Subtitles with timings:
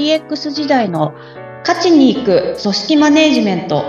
[0.00, 1.12] DX 時代の
[1.60, 3.84] 勝ちに行く組織マネジメント。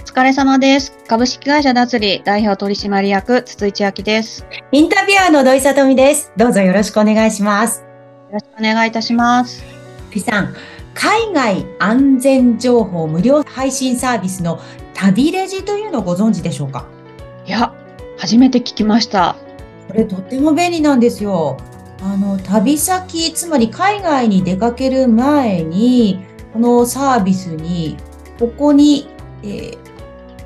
[0.00, 0.96] お疲れ様です。
[1.06, 4.46] 株式会社ダツリ代表取締役筒井千明です。
[4.72, 6.32] インタビュアーの土井さとみです。
[6.38, 7.80] どうぞよろしくお願いします。
[7.80, 7.86] よ
[8.32, 9.62] ろしくお願いいたします。
[10.10, 10.54] 土井さん、
[10.94, 14.58] 海外安全情報無料配信サービスの
[14.94, 16.86] 旅レジというのをご存知でしょうか？
[17.44, 17.74] いや、
[18.16, 19.36] 初めて聞きました。
[19.94, 21.56] これとっても便利なんですよ。
[22.02, 26.18] あの、旅先、つまり海外に出かける前に、
[26.52, 27.96] このサービスに、
[28.40, 29.08] ここに、
[29.44, 29.84] えー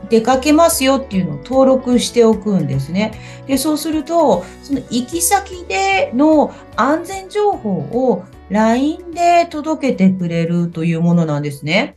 [0.08, 3.12] 出かけますよっていうのを登録しておくんですね。
[3.46, 11.94] で、そうすると、その行き先での安全情報を LINE で届けてくれるというものなんですね。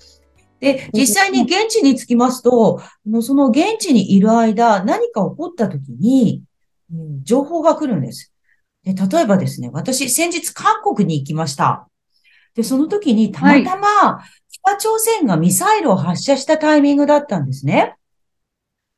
[0.59, 2.81] で、実際に現地に着きますと、
[3.21, 6.43] その現地にいる間、何か起こった時に、
[7.23, 8.33] 情報が来るんです。
[8.83, 11.87] で、例えばですね、私、先日韓国に行きました。
[12.55, 17.95] で、その時にたまたま、北朝鮮がミサイルを発射したタイミングだったんですね。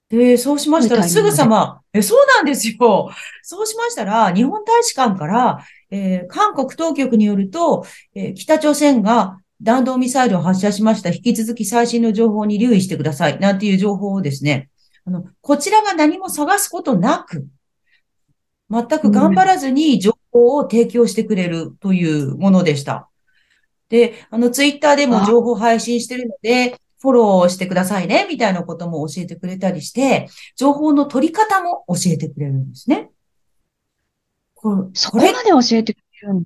[0.09, 3.09] で、そうしましたら、すぐさま、え、そうなんですよ。
[3.41, 7.85] そうしましたら、日本大使館から、えー韓国当局によると、
[8.15, 11.09] えー北朝鮮が弾道ミサイルを発射しました。
[11.09, 13.39] 引き続き最新の情報に留意してください。
[13.39, 14.69] なんていう情報をですね、
[15.05, 17.47] あの、こちらが何も探すことなく、
[18.69, 23.09] 全く頑張らずに情報を提供してくれるというものでした。
[23.89, 33.11] で、あの、ツイッターでも情報配信してるので、フォローしてくださいね、みたいなことも教えてくれたりして、情報の取り方も教えてくれるんですね。
[34.55, 36.43] これそこまで教えてくれるん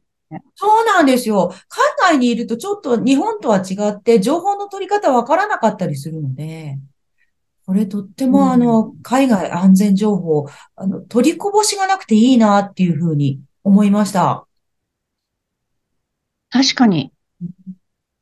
[0.56, 1.54] そうなんですよ。
[1.70, 6.78] 海外にいるとちょっと日本とは違って情報の取り方わからなかったりするので、
[7.68, 14.48] これとってうんもあの、海外安全情報、あの、取りこぼしがなくていいなっていうふうに思いました。
[16.50, 17.12] 確かに。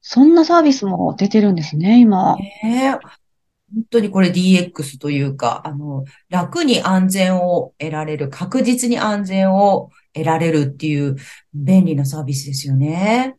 [0.01, 2.35] そんなサービスも出てるんですね、今。
[2.37, 3.07] ねえ
[3.73, 11.17] 本当にこれ DX というか、あの、楽に安全を得られる、確実に安全を得られるっていう
[11.53, 13.35] 便利なサービスですよね。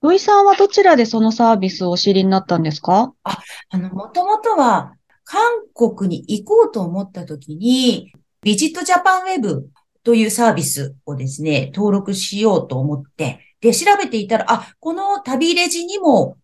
[0.00, 3.12] 土井さんはどちらでそのサービスをお知りになったんですか？
[3.24, 5.40] あの、もともとは、韓
[5.74, 8.12] 国に行こうと思った時に、
[8.42, 9.68] ビジットジャパンウェブ
[10.02, 16.36] というサービスをですね、登録しようと思って、で、調べていたら、あ、この旅レジにも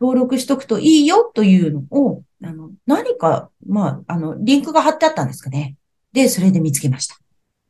[0.00, 5.76] 登録しとくといいよというのを、あの、何か、まあ、あの、リンクが貼ってあったんですかね。
[6.12, 7.16] で、それで見つけました。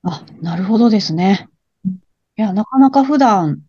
[0.03, 1.49] あ、なるほどですね
[1.85, 1.93] うん。
[1.93, 1.97] い
[2.37, 3.63] や、なかなか普段、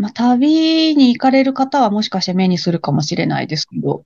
[0.00, 4.04] まあ、旅に行かれる方はもしかして目にするかもしれないですけど、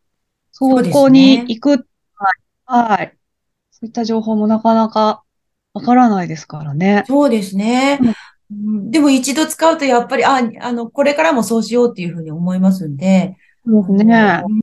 [0.51, 1.85] そこにね行く、はい、
[2.75, 3.17] はい。
[3.71, 5.23] そういった情報もなかなか
[5.73, 7.05] わからないですからね。
[7.07, 7.99] そうですね。
[8.03, 8.15] うん
[8.91, 13.37] でも一度使うとやっぱり、あ、あの、これからもそうしようっていうふうに思いますんで、
[13.67, 14.43] そうですね。
[14.47, 14.61] うん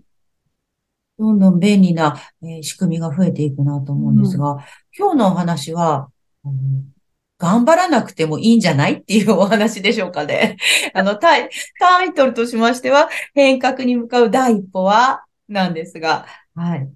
[1.17, 4.57] どんどん便利な、えー仕組みが増えていくなと思うんですが、
[4.97, 6.09] 今日のお話は、
[6.43, 6.53] あの
[7.37, 10.57] 頑張らなくてもいいんじゃないっていうお話でしょうかね。
[10.93, 11.49] あの、タイ、
[11.79, 16.89] タイトルとしましては、変革に向かう第一歩は、なんですが、はい。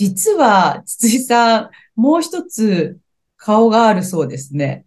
[0.00, 2.96] 実は、筒井さん、もう一つ
[3.36, 4.86] 顔があるそうですね。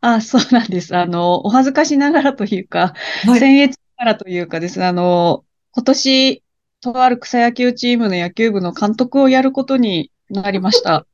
[0.00, 0.96] あ、そうなんです。
[0.96, 2.94] あの、お恥ずかしながらというか、
[3.26, 3.40] はい。
[3.40, 6.42] 僭越ながらというかですね、あの、今年、
[6.80, 11.06] とある草野球チームの野球部の監督をやることになりました。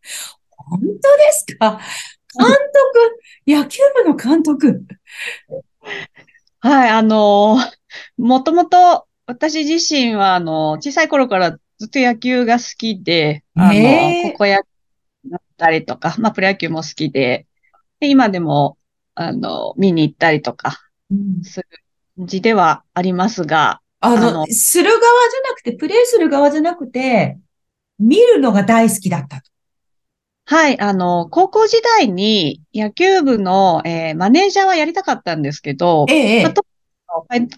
[0.56, 0.92] 本当で
[1.32, 1.80] すか？
[2.38, 2.56] 監督、
[3.44, 4.84] 野球部の監督。
[6.60, 7.58] はい、あの、
[8.18, 17.46] もともと私自身は、あの、小さい頃からずっと野球が好きで、あの、高校野球だったりとか、まあ、プロ野球も好きで、
[18.00, 18.78] で、今でも、
[19.14, 20.80] あの、見に行ったりとか
[21.42, 21.68] する
[22.16, 27.38] 感じではありますが、あの、あのする側じゃなくて、プレイする側じゃなくて、
[27.98, 29.50] 見るのが大好きだったと。
[30.46, 36.54] はい、あの、高校時代に野球部の、えーマネージャーはやりたかったんですけど、ええ、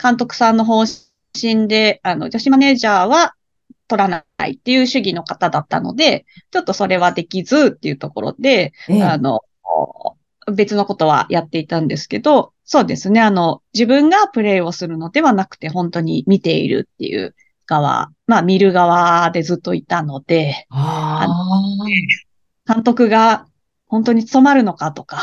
[0.00, 0.84] 監督さんの方
[1.34, 3.34] 針で、あの、女子マネージャーは
[3.88, 8.98] 取らないっていう主義の方だったので、ちょっとそれはできずっていうところで、え、え。
[8.98, 9.40] えあの、
[10.52, 17.34] 別のことはやっていたんですけど、そうですね、あの、自分がプレイをするのではなくて、本当に見ているっていう
[17.66, 21.26] 側、まあ見る側でずっといたので、あ
[22.66, 23.46] 監督が
[23.86, 25.22] 本当に務まるのかとか、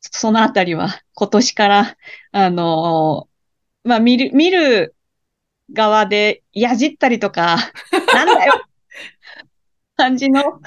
[0.00, 1.96] そのあたりは今年から、
[2.32, 3.28] あの
[3.84, 4.94] まあ、見る、見る
[5.72, 7.56] 側でやじったりとか、
[8.12, 8.54] なんだよ
[9.96, 10.60] 感じの、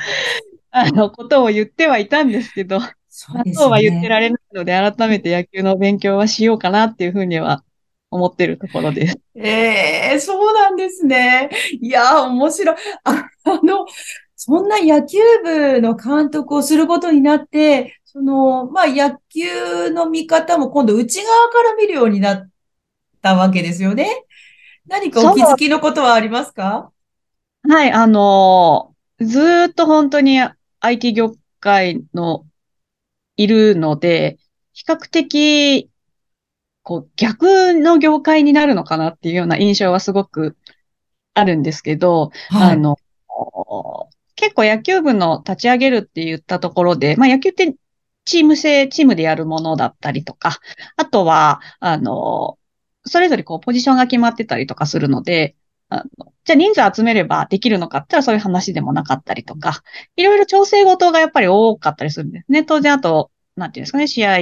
[0.71, 2.79] あの、ことを言ってはいたんですけど、
[3.09, 4.09] そうまあ、ですそうは言ってね。
[4.09, 7.63] られないので、改めて野球の勉強はしようかなっていうふうには
[8.11, 9.19] 思ってるところです。
[9.35, 11.49] ええそうなんですね。
[11.81, 12.75] いやー、面白い。
[13.03, 13.85] あ、あの、
[14.35, 22.49] そんな野球部の監督をすることになって、その、まあ、野球の見方も今度内側から見るようになっ
[23.21, 24.24] たわけですよね。
[24.87, 26.91] 何かお気づきのことはありますか？
[27.67, 28.95] はい、あのー
[29.25, 30.41] ずーっと本当に
[30.81, 32.45] IT 業界の
[33.37, 34.37] いるので、
[34.73, 35.89] 比較的、
[36.83, 40.57] こう、逆の業界になるのかなっていうような印象はすごく
[41.33, 42.73] あるんですけど、はい。
[42.73, 42.97] あの、
[44.35, 47.73] 結構野球部の立ち上げるって言ったところで、まあ野球って
[48.25, 50.59] チーム制、チームでやるものだったりとか、
[50.97, 52.57] あとは、あの、
[53.05, 55.55] それぞれこうポジションが決まってたりとかするので、
[55.89, 59.81] あのじゃあ人数集めればできるのかって言ったらそういう話でもなかったりとか、
[60.15, 62.63] いろいろ調整事がやっぱり多かったりするんですね。
[62.63, 64.37] 当然あと、なんていうんですかね、試合、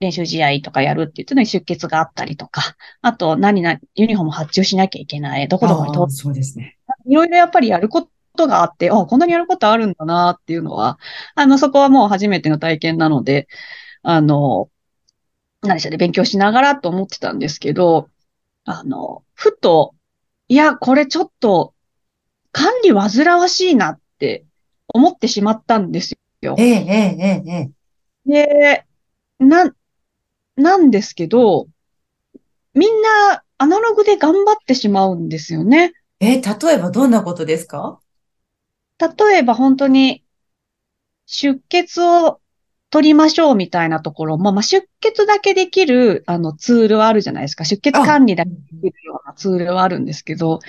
[0.00, 6.76] 練習試合とかやるって言ってのに出血があったりとか、あと何々、ユニフォーム発注しなきゃいけない、どこどこにああ、そうですね。
[7.06, 10.98] いろいろやっぱりやることがあって、あ、こんなにやることあるんだなっていうのは、
[11.34, 13.48] あの、そこはもう初めての体験なので、
[14.02, 14.70] あの、
[15.62, 18.08] 何でしょうね、勉強しながらと思ってたんですけど、
[18.64, 19.94] あの、ふと、
[20.48, 21.74] いや、これちょっと
[22.52, 24.44] 管理煩わしいなって
[24.86, 26.54] 思ってしまったんですよ。
[26.58, 27.70] ええ、ええ、ええ、え
[28.30, 28.84] え
[29.40, 29.74] で、な、
[30.56, 31.66] なんですけど、
[32.74, 35.92] みんなアナログで頑張ってしまうんですよね。
[36.20, 38.00] えー例えばどんなことですか？
[38.98, 40.24] 例えば本当に
[41.26, 42.40] 出血を
[42.90, 47.64] 取りましょうみたいなところも、まあ、出血だけできる、あの、ツールはあるじゃないですか。
[47.64, 50.60] 出血あ、管理だけできるようなツールはあるんですけど、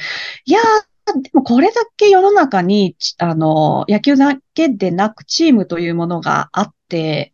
[0.46, 7.34] いやー、でもこれだけ世の中に、ちあの、野球だけでなくチームというものがあって、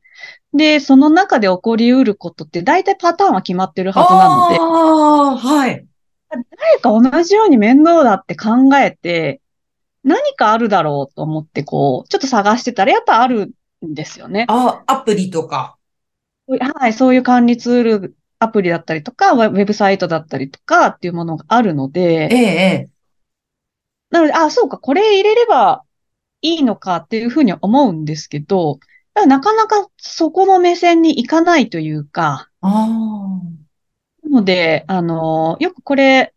[0.54, 5.86] で、その中で起こり得ることって大体パターンは決まってるあはずなので、あ、はい。
[6.30, 9.42] 誰か同じように面倒だって考えて、
[10.04, 13.52] 何かあるだろうと思ってこう、ちょっと探してたらやっぱある
[13.86, 14.46] んですよね。
[14.50, 15.78] あ、アプリとか。
[16.48, 22.02] はい、そういう管理ツール、アプリだったりとか、ウェブサイトだったりとかっていうものがあるのえで、
[22.32, 22.90] え、ええ
[24.12, 25.84] なので、あ、そうか、これ入れれば
[26.42, 28.80] いいのかっていうふうには思うんですけど、
[29.16, 36.35] なかなかそこの目線に行かないというか、ああ、なので、あの、よくこれ、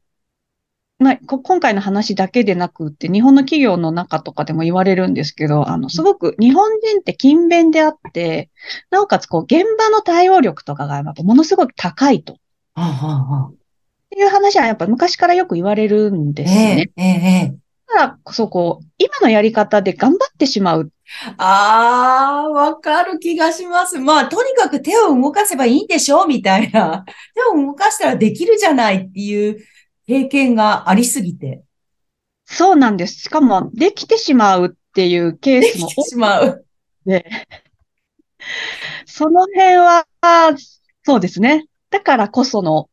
[1.01, 8.51] まあ、こ今回の話だけでなくって、日本の企業の中とかでも言われるんですけど、あの、すごく日本人って勤勉であって、
[8.91, 12.35] なおかつこう、現場の対応力とかがやっぱものすごく高いと。
[12.35, 12.37] っ
[12.75, 13.69] ああ、ああ、
[14.11, 16.91] ていう話はやっぱ昔からよく言われるんでええ、すね。
[16.97, 20.93] ええ、ええだからこそこう、今のやり方で頑張ってしまう。
[21.39, 23.99] ああ、わかる気がします。
[23.99, 27.05] まあ、とにかく手を動かせばいいんでしょみたいな。
[27.35, 29.59] 手を動かしたらできるじゃないっていう
[30.09, 31.63] 経験がありすぎて、
[32.47, 33.21] そうなんです。
[33.21, 36.65] しかも、できてしまうっていうケーできてスも多くしまう。
[37.07, 37.31] て、
[39.05, 40.07] その辺は、
[41.05, 41.67] そうですね。
[41.91, 42.89] だからこその、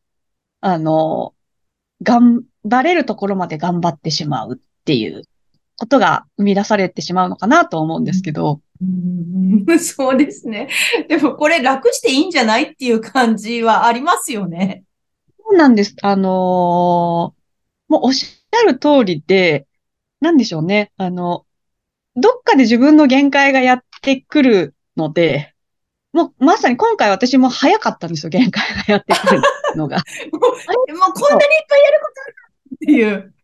[0.60, 1.32] あの、
[2.02, 5.22] 頑張れるところまで頑張ってしまうっていう
[5.78, 10.68] ことが生み出されてしまうのかなと思うんですけど、うんうん そうですね。
[11.08, 14.84] でもこれ楽していいんじゃないっていう感じはありますよね。
[15.48, 15.96] そうなんです。
[16.02, 17.36] あのー
[17.88, 19.68] もうおっしゃる通りで、
[20.20, 20.90] なんでしょうね。
[20.96, 21.46] あの、
[22.16, 25.54] どっかで自分の限界がやってくるので、
[26.12, 28.30] もうまさに今回私も早かったんですよ。
[28.30, 29.42] 限界がやってくる
[29.76, 29.98] のが。
[29.98, 32.36] もう、こんなにいっぱいやることある
[32.74, 33.34] っていう。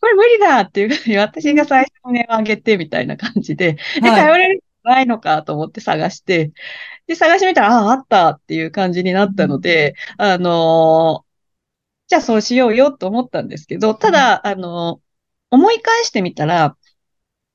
[0.00, 4.20] これ無理だっていうふうに私が最初に値を上げてみたいな感じで、え、はい。
[4.22, 6.52] 頼れるのないのかと思って探して、
[7.06, 11.28] で、探してみたら、ああ、あったっていう感じになったので、あのー
[12.08, 15.08] じゃあそうしようよと思ったんですけど、ただ、あのー
[15.50, 16.76] 思い返してみたら、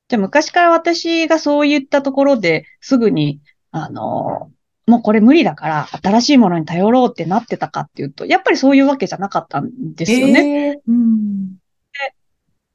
[0.10, 4.54] じゃあ昔から私がそういったところですぐに、あのー
[4.92, 10.42] もうこれ無理だから新しいものに頼ろうってなってたかっていうと、やっぱりそういうわけじゃなかったんですよね。
[10.42, 11.56] ええうん。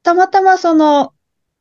[0.03, 1.13] たまたまその、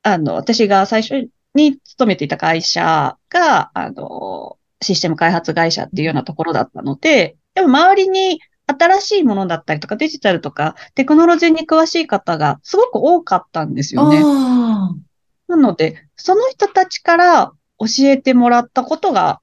[0.03, 14.23] あの、私が最初に勤めていた会社が、あの、システム開発会社っていうようなところだったので、でも周りに新しいものだったりとかデジタルとかテクノロジーに詳しい方がすごく多かったんですよね。
[14.25, 14.95] あ
[15.49, 19.41] なので、その人たちから教えてもらったことが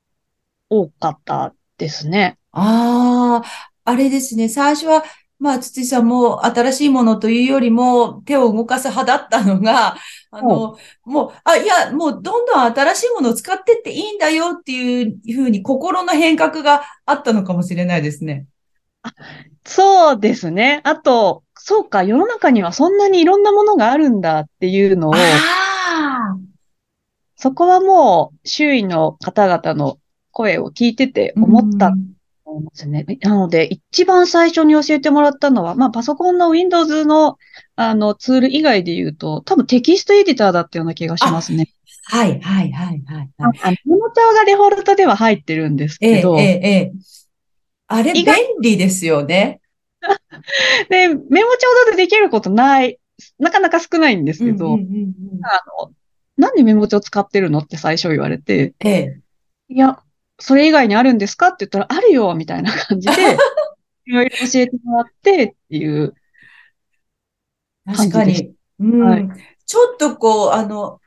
[0.69, 2.37] 多かったですね。
[2.51, 4.47] あ、ああ、あれですね。
[4.47, 5.03] 最初は
[5.37, 9.97] まあ、筒井さんも新しいものというよりも手を動かす派だったのが、
[10.31, 18.45] あの、もう、あ、いや、もうどんどん新しいものを使ってっていいんだよっていうふうに心の変革があったのかもしれないですね。
[19.65, 20.81] そうですね。
[20.83, 25.13] あと、そうか、世の中にはそんなにいろんなものがあるんだっていうのを、
[27.35, 29.99] そこはもう周囲の方々の
[30.31, 31.95] 声を聞いてて思ったと
[32.55, 33.05] 思いますね。
[33.21, 37.37] なので、一番最初に教えてもらったのは、まあ、パソコンの Windows の
[37.75, 41.69] あのツール以外で言うと、多分テキストエディターだったような気がしますね。
[42.05, 43.29] はい、はい、はい、はい。
[43.37, 43.47] あ
[43.85, 46.93] モ帳がデフォルトでは入ってるんですけど、ええ、ええ、
[47.87, 48.25] あれ便
[48.61, 49.59] 利ですよね。
[50.89, 52.99] で、メモ帳でできることない、
[53.39, 55.91] なかなか少ないんですけど、あの、
[56.37, 59.21] なんでメモ帳使ってるのって最初言われて、ええ、
[59.69, 59.99] いや、
[60.39, 61.47] それ以外にあるんですか？
[61.47, 63.37] って言ったら、あるよ、みたいな感じで、
[64.05, 66.13] いろいろ教えてもらってっていう
[67.85, 68.53] 確かに。
[68.79, 69.27] うん、はい、
[69.65, 70.99] ちょっとこう、あの、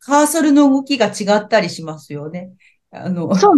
[0.00, 2.50] カーソルの動きが違ったりしますよね。
[2.90, 3.56] あの、そう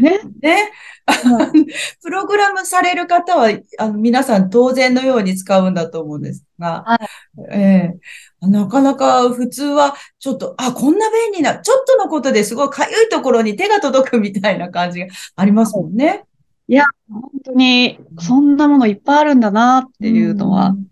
[0.00, 0.20] ね。
[0.40, 0.72] ね。
[2.02, 7.08] プログラムされる方は、あの皆さん当然のように使うんだと思うんですが、はい、
[7.50, 7.98] えー、
[8.46, 16.24] なかなか普通はちょっと、あ、こんな便利な、ちょっとのことですごいかゆいところに手が届くみたいな感じがありますもんね。
[16.68, 20.86] いや、本当に、そんなものいっぱいあるんだなっていうのは、うん、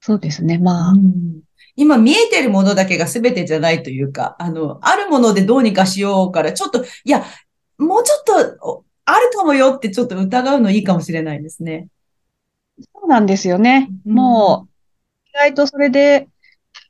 [0.00, 0.92] そうですね、まあ。
[0.92, 1.40] うん
[1.76, 7.24] 今見えてるものだけが全てじゃないというか、あの、あるものでどうにかしようから、ちょっと、いや、
[7.78, 11.88] もうちょっと、あるかもよってちょっと疑うのいいかもしれないですね。
[12.92, 13.88] そうなんですよね。
[14.04, 14.79] うん、もう、意
[15.34, 16.28] 意外とそれで、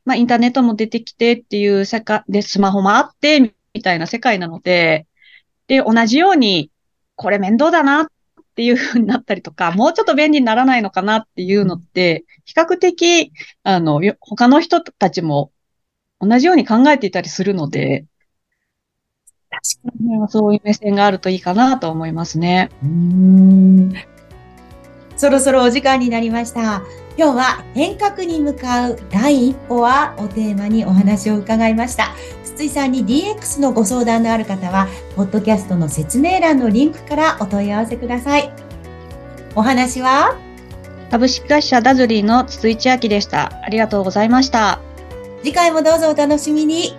[0.04, 5.06] まあ、インターネットも出てきてっていう世界で、スマホもあって、みたいな世界なので、
[5.66, 6.70] で、同じように、
[7.16, 8.06] これ面倒だなっ
[8.56, 13.32] ていう風になったりとか、もうちょっと便利にならないのかなっていうのって、比較的、
[13.62, 15.52] あの、他の人たちも
[16.18, 18.06] 同じように考えていたりするので、
[19.50, 22.70] 確かにそういう目線があるといいかなと思いますね。
[22.82, 23.92] うん
[25.16, 26.82] そろそろお時間になりました。
[27.20, 32.14] 今日は変革に向かう第一歩はをテーマにお話を伺いました。
[32.42, 38.50] 筒井さんに DX のご相談のある方は、ポッドキャストの説明欄のリンクからお問い合わせください。
[39.54, 40.34] お話は？
[41.10, 43.52] 株式会社ダズリーの筒井千明でした。
[43.66, 44.80] ありがとうございました。
[45.42, 46.96] 次回もどうぞお楽しみに。